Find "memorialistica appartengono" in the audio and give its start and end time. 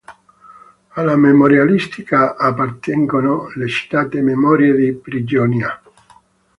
1.15-3.51